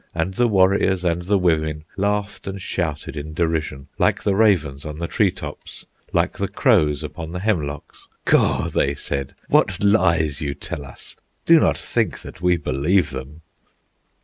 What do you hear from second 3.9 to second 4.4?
Like the